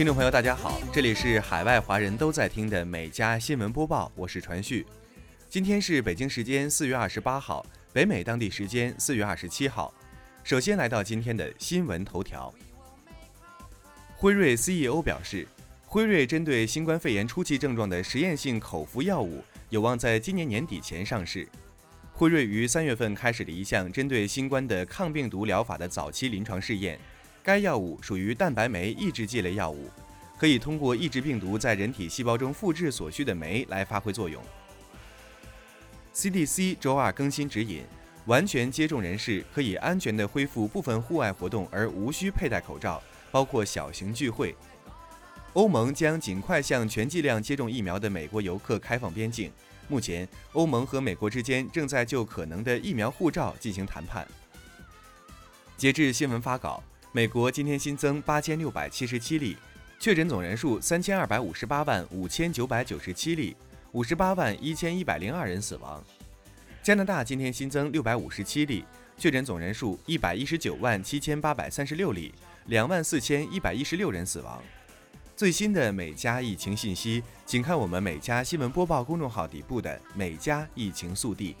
[0.00, 4.86] 听众朋友，大家好，这里是海外华人都在听的每家新闻播报，我是传旭。
[5.50, 9.92] 今天是北京时间四月二十八号，北美当地时间四月二十七号。
[10.42, 12.50] 首先来到今天的新闻头条。
[14.16, 15.46] 辉瑞 CEO 表示，
[15.84, 21.46] 辉瑞针对新冠肺炎初期症状的实验性口服药物有望在今年年底前上市。
[22.14, 26.98] 辉瑞于三月份开始了一项针对新冠的抗病毒疗法的早期临床试验。
[27.42, 29.90] 该药物属于蛋白酶抑制剂类药物，
[30.38, 34.42] 可以通过抑制病毒在人体细胞中复制所需的酶来发挥作用。
[36.14, 37.84] CDC 周二更新指引，
[38.26, 44.54] 完全接种人士可以安全地恢复部分户外活动，而无需佩戴口罩，包括小型聚会。
[45.54, 49.50] 欧盟将尽快向全剂量接种疫苗的美国游客开放边境。
[49.88, 54.26] 目前，欧盟和美国之间正在就可能的疫苗护照进行谈判。
[55.76, 56.82] 截至新闻发稿。
[57.12, 59.56] 美国今天新增八千六百七十七例
[59.98, 63.56] 确诊，总人数三千二百五十八万五千九百九十七例，
[63.90, 66.00] 五十八万一千一百零二人死亡。
[66.84, 68.84] 加拿大今天新增六百五十七例
[69.18, 72.32] 确诊，总人数一百一十九万七千八百三十六例，
[72.66, 74.62] 两万四千一百一十六人死亡。
[75.34, 81.56] 最新的每家疫情信息，请看我们每家新闻播报公众号底部的每家疫情速递。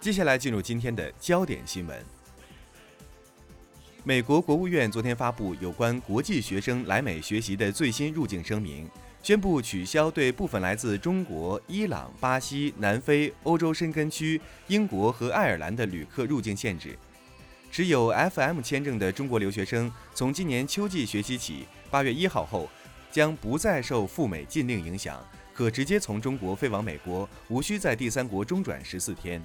[0.00, 2.04] 接下来进入今天的焦点新闻。
[4.04, 8.88] 美国国务院昨天发布有关国际学生来美学习的最新入境声明，
[9.24, 16.96] 宣布取消对部分来自中国、伊朗、巴西、南非、欧洲深根区、英国和爱尔兰的旅客入境限制。
[17.70, 22.70] 持有 FM 签证的中国留学生，从今年秋季学期起，八月一号后，
[23.10, 25.22] 将不再受赴美禁令影响，
[25.52, 29.44] 可直接从中国飞往美国，无需在第三国中转十四天。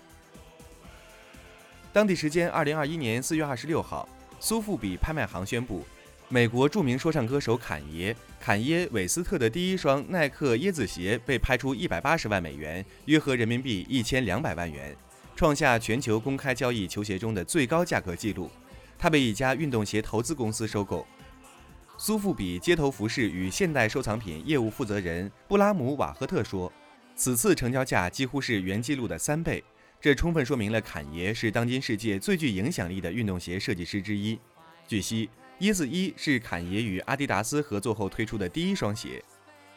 [1.94, 4.10] 当地时间二零二一年四月二十六号，
[4.40, 5.86] 苏富比拍卖行宣布，
[6.28, 14.96] 美国著名说唱歌手坎爷坎耶韦斯特的第一双耐克椰子鞋被拍出一百八十万美元，约合人民币一千两百万元，
[15.36, 18.50] 创下全球公开交易球鞋中的最高价格纪录。
[18.98, 21.06] 他被一家运动鞋投资公司收购。
[22.00, 26.74] 苏富比街头服饰与现代收藏品业务负责人布拉姆瓦赫特说
[27.16, 29.64] ：“此次成交价几乎是原纪录的三倍。”
[30.04, 34.38] 这充分说明了坎爷是当今世界最具影响力的运动鞋设计师之一。
[34.86, 35.30] 据悉，
[35.62, 39.24] 椰子一是坎爷与阿迪达斯合作后推出的第一双鞋。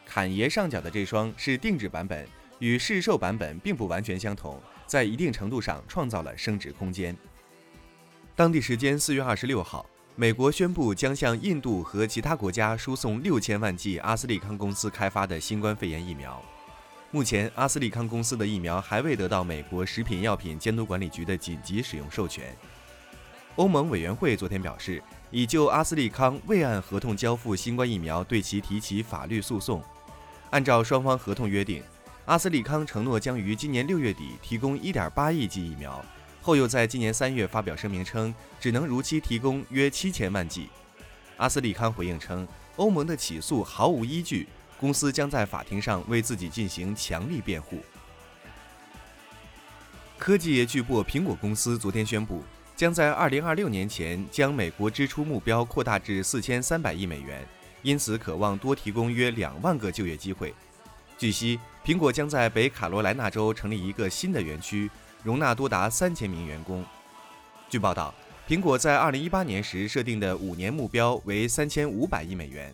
[0.05, 2.27] 坎爷上脚的这双是定制版本，
[2.59, 7.15] 与市售版本并不完全相同，在一定程度上创造了升值空间。
[8.35, 16.43] 当地时间四月二十六号，美国宣布将向印度和其他国家输送六千万剂阿斯利康公司开发的新冠肺炎疫苗。
[17.09, 22.53] 目前，阿斯利康公司的疫苗还未得到美国食品药品监督管理局的紧急使用授权。
[23.55, 25.01] 欧盟委员会昨天表示，
[25.31, 29.81] 已就阿斯利康未按合同交付新冠疫苗对其提起法律诉讼。
[30.49, 31.81] 按照双方合同约定，
[32.25, 36.03] 阿斯利康承诺将于今年六月底提供1.8亿剂疫苗，
[36.41, 40.67] 后又在今年三月发表声明称，只能如期提供约七千万剂。
[41.37, 42.45] 阿斯利康回应称，
[42.75, 44.45] 欧盟的起诉毫无依据。
[44.79, 47.79] 公司将在法庭上为自己进行强力辩护。
[50.17, 52.43] 科技巨擘苹果公司昨天宣布，
[52.75, 57.45] 将在2026年前将美国支出目标扩大至4300亿美元，
[57.81, 60.53] 因此渴望多提供约两万个就业机会。
[61.17, 64.89] 据悉，苹果将在北卡罗来纳州成立一个新的园区，
[65.23, 66.83] 容纳多达3000名员工。
[67.69, 68.13] 据报道，
[68.47, 72.73] 苹果在2018年时设定的五年目标为3500亿美元。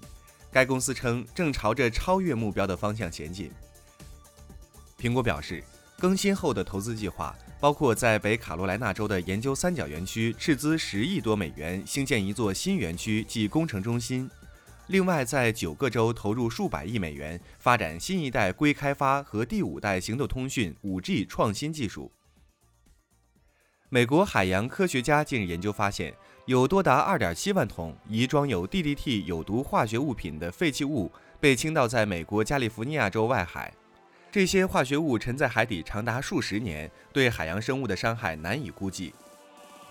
[0.54, 3.52] 该公司称，正朝着超越目标的方向前进。
[5.00, 5.64] 苹果表示，
[5.98, 14.30] 更新后的投资计划包括在北卡罗来纳州的研究三角园区斥资十亿多美元兴建一座新园区及工程中心，
[14.88, 22.12] 另外在九个州投入数百亿美元发展新一代硅开发和第五代行动通讯 5G 创新技术。
[23.94, 26.12] 美国海洋科学家近日研究发现。
[26.48, 33.72] 有多达2.7万桶疑装有 DDT 有毒化学物品的废弃物被倾倒在美国加利福尼亚州外海，
[34.32, 39.14] 这些化学物沉在海底长达数十年，对海洋生物的伤害难以估计。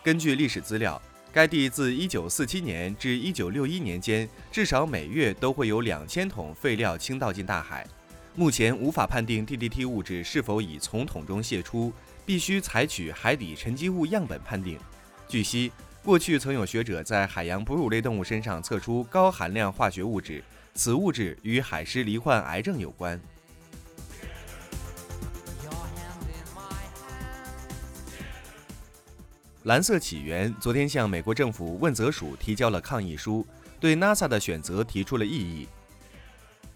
[0.03, 1.01] 根据历史资料，
[1.33, 7.87] 该地自1947年至1961年间，至少每月都会有2000桶废料倾倒进大海。
[8.35, 11.93] 目前无法判定 DDT 物质是否已从桶中泄出，
[12.25, 14.79] 必须采取海底沉积物样本判定。
[15.29, 15.71] 据悉。
[16.05, 20.43] 过去曾有学者在海洋哺乳类动物身上测出高含量化学物质，
[20.75, 23.21] 此物质与海狮罹患癌症有关。
[29.63, 33.47] 蓝色起源昨天向美国政府问责署提交了抗议书，
[33.79, 35.69] 对 NASA 的选择提出了异议。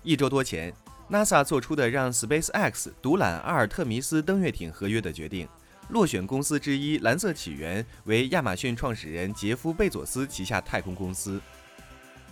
[0.05, 0.73] 一周多前
[1.11, 5.49] ，NASA 做出的让 SpaceX 独揽阿尔特弥斯登月艇合约的决定，
[5.91, 11.41] 落选公司之一蓝色起源为亚马逊创始人杰夫·贝佐斯旗下太空公司。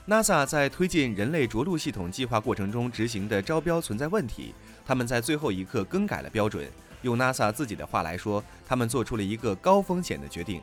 [0.07, 4.55] NASA 在推进人类着陆系统计划过程中执行的招标存在问题，
[4.85, 6.69] 他们在最后一刻更改了标准。
[7.01, 10.61] 用 NASA 自己的话来说，他们做出了一个高风险的决定。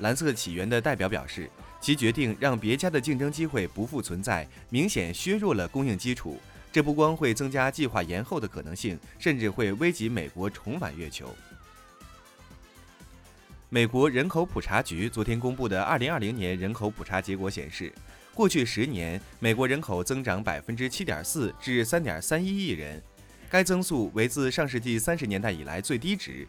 [0.00, 1.48] 蓝色起源的代表表示，
[1.80, 6.38] 其决定让别家的竞争机会不复存在，明显削弱了供应基础。
[6.76, 11.34] 这不光会增加计划延后的可能性，甚至会危及美国重返月球。
[13.70, 17.90] 美国人口普查局昨天公布的2020年人口普查结果显示。
[18.34, 23.02] 过去十年，美国人口增长百分之七点四至三点三一亿人，
[23.48, 26.46] 该增速为自上世纪三十年代以来最低值。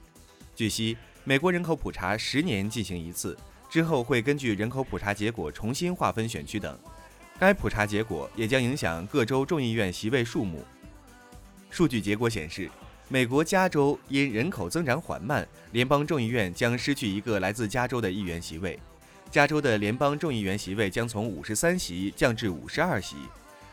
[0.53, 3.38] 据悉，美国人口普查十年进行一次，
[3.69, 6.77] 之后会根据人口普查结果重新划分选区等。
[7.39, 10.66] 该普查结果也将影响各州众议院席位数目。
[11.69, 12.69] 数据结果显示，
[13.10, 18.80] 美国加州因人口增长缓慢，联邦众议院将失去一个来自加州的议员席位。
[19.30, 23.18] 加州的联邦众议员席位将从五十三席降至五十二席，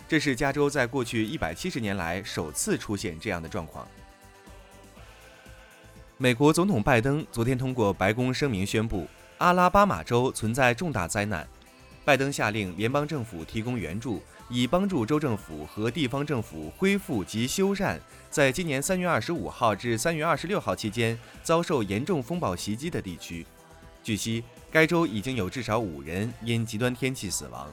[0.06, 3.86] 这是加州在过去一百七十年来首次出现这样的状况。
[6.18, 9.06] 美国总统拜登昨天通过白宫声明宣布，
[9.38, 11.46] 阿拉巴马州存在重大灾难，
[12.04, 17.98] 拜登下令联邦政府提供援助，以帮助州政府和地方政府恢复及修缮
[18.30, 23.46] 在今年三月二十五号至三月二十六号期间遭受严重风暴袭击的地区。
[24.02, 24.44] 据悉。
[24.74, 27.72] 该州已经有至少五人因极端天气死亡。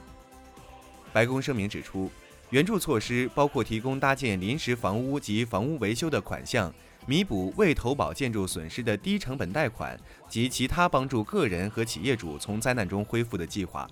[1.12, 2.08] 白宫声明指出，
[2.50, 6.72] 援助措施包括提供搭建临时房屋及房屋维修的款项，
[7.04, 13.90] 弥补未投保建筑损失的低成本贷款及其他帮助个人和企业主从灾难中恢复的计划。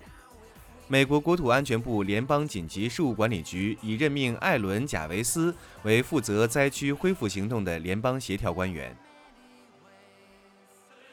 [0.91, 8.93] 美国国土安全部联邦紧急事务管理局已任命艾伦·贾维斯为负责灾区恢复行动的联邦协调官员。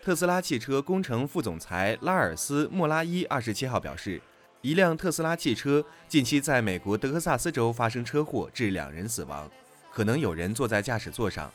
[0.02, 4.20] 特斯拉汽车工程副总裁拉尔斯·莫拉伊二十七号表示，
[4.62, 9.48] 一辆特斯拉汽车近期在美国德克萨斯州发生车祸，致两人死亡，
[9.92, 11.48] 可能有人坐在驾驶座上。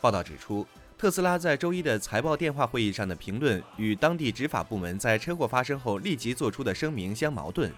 [0.00, 0.66] 报道指出，
[0.98, 7.72] 特斯拉在周一的财报电话会议上的评论与当地执法部门在车祸发生后立即做出的声明相矛盾。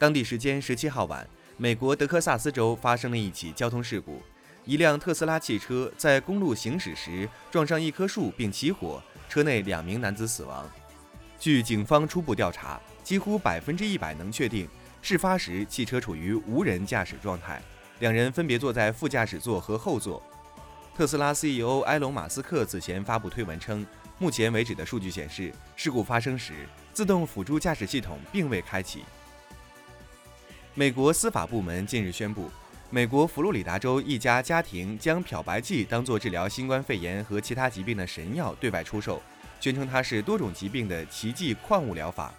[0.00, 1.24] 当地时间十七号晚，
[1.56, 4.20] 美国德克萨斯州发生了一起交通事故，
[4.64, 9.00] 一辆特斯拉汽车在公路行驶时撞上一棵树并起火。
[9.28, 10.68] 车内两名男子死亡。
[11.38, 14.68] 据警方初步调查，几乎百分之一百能确定，
[15.00, 17.62] 事发时汽车处于无人驾驶状态，
[18.00, 20.20] 两人分别坐在副驾驶座和后座。
[21.00, 23.86] 特斯拉 CEO 埃隆·马斯克此前发布推文称，
[24.18, 26.52] 目前为止的数据显示，事故发生时
[26.92, 29.02] 自动辅助驾驶系统并未开启。
[30.74, 32.50] 美国司法部门近日宣布。
[32.90, 39.22] 美国佛罗里达州一家家庭将漂白剂当作治疗新冠肺炎和其他疾病的神药对外出售，
[39.58, 42.30] 宣称它是多种疾病的奇迹矿物疗法。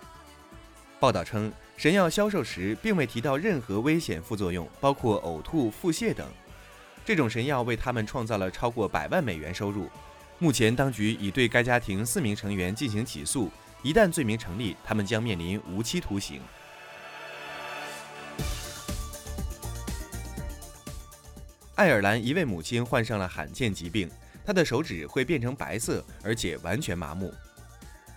[1.00, 6.30] 报道称，神药销售时并未提到任何危险副作用，包括呕吐、腹泻等。
[7.03, 9.89] 这种神药为他们创造了超过百万美元收入。
[10.39, 13.51] 目前，当局已对该家庭四名成员进行起诉，
[13.84, 16.41] 一旦罪名成立，他们将面临无期徒刑。
[21.75, 24.10] 爱尔兰一位母亲患上了罕见疾病，
[24.46, 27.34] 她的手指会变成白色，而且完全麻木。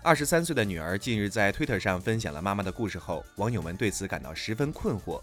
[0.03, 5.19] 二十三岁的女儿近日在推特上分享了妈妈的故事后，网友们对此感到十分困惑。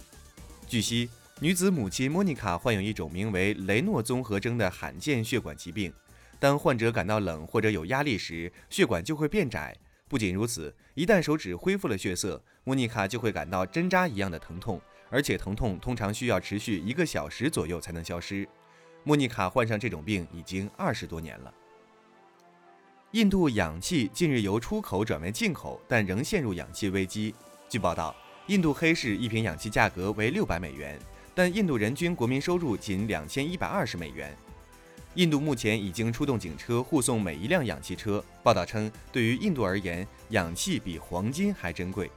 [0.67, 1.07] 据悉，
[1.43, 5.91] 女子母亲莫妮卡患有一种名为雷诺综合征的罕见血管疾病，
[6.39, 9.75] 当患者感到冷或者有压力时，血管就会变窄。
[10.07, 14.79] 不仅如此，一旦手指恢复了血色，莫妮卡就会感到针扎一样的疼痛。
[15.09, 18.47] 而且疼痛通常需要持续一个小时左右才能消失。
[19.03, 21.51] 莫妮卡患上这种病已经二十多年了。
[23.13, 27.33] 印度氧气近日由出口转为进口，但仍陷入氧气危机。
[27.67, 30.99] 据报道，印度黑市一瓶氧气价格为六百美元，
[31.33, 34.35] 但印度人均国民收入仅两千一百二十美元。
[35.15, 38.23] 印度目前已经出动警车护送每一辆氧气车。
[38.43, 42.09] 报道称，对于印度而言，氧气比黄金还珍贵。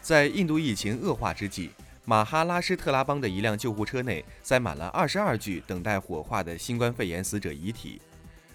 [0.00, 1.70] 在印度疫情恶化之际。
[2.06, 8.00] 马哈拉施特拉邦的一辆救护车内塞满了二十二具等待火化的新冠肺炎死者遗体。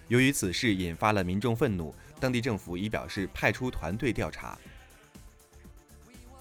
[0.10, 4.58] 由于此事引发了民众愤怒，当地政府已表示派出团队调查。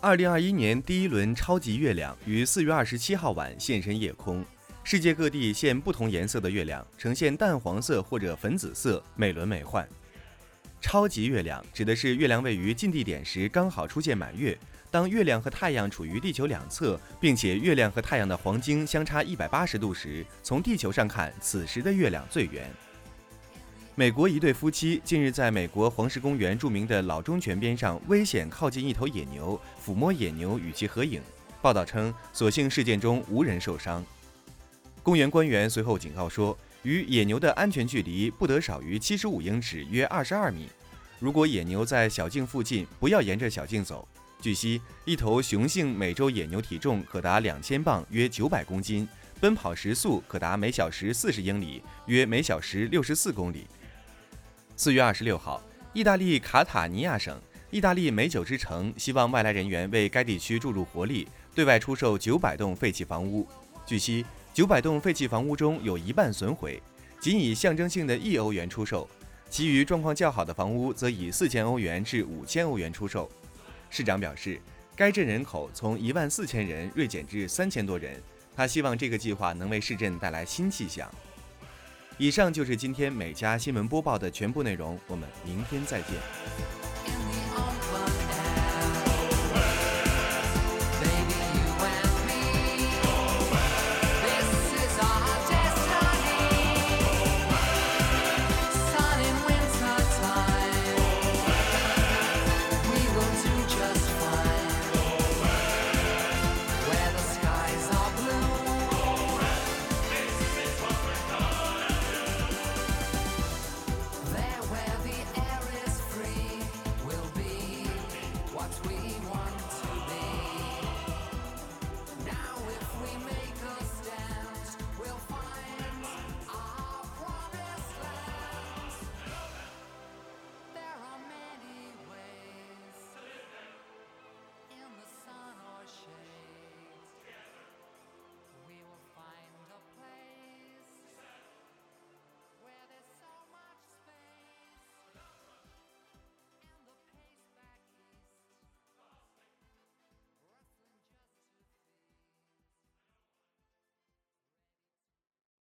[0.04, 4.44] 二零二一年第一轮超级月亮于四月二十七号晚现身夜空，
[4.82, 9.82] 世界各地现不同颜色的月亮，呈现淡黄色或者粉紫色，美轮美奂。
[10.78, 14.54] 超级月亮指的是月亮位于近地点时刚好出现满月。
[14.90, 22.70] 当月亮和太阳处于地球两侧，并且月亮和太阳的黄经相差一百八十度时，从地球上看，此时的月亮最圆。
[23.96, 31.22] 美国一对夫妻近日在美国黄石公园著名的老忠泉边上危险靠近一头野牛，抚摸野牛与其合影。
[31.62, 34.04] 报道称，所幸事件中无人受伤。
[35.00, 40.68] 公园官员随后警告说，与野牛的安全距离不得少于七十五英尺，约二十二米。
[41.20, 44.08] 如果野牛在小径附近，不要沿着小径走。
[44.40, 49.08] 据悉，一头雄性美洲野牛体重可达两千磅，约九百公斤，
[49.38, 53.68] 奔跑时速可达每小时四十英里，约每小时六十四公里。
[54.76, 55.62] 四月二十六号，
[55.92, 57.40] 意大利卡塔尼亚省
[57.70, 63.46] 意大利美酒之城希望外来人员为该地区注入活力，对外出售九百栋废弃房屋。
[63.86, 66.82] 据悉，九百栋废弃房屋中有一半损毁，
[67.20, 69.08] 仅以象征性的一欧元出售，
[69.48, 73.30] 其余状况较好的房屋则以四千欧元至五千欧元出售。
[73.90, 74.60] 市长表示，
[74.96, 78.20] 该镇人口从一万四千人锐减至三千多人，
[78.56, 81.08] 他希望这个计划能为市镇带来新气象。
[82.16, 86.83] 以上就是今天每家新闻播报的全部内容，我们明天再见。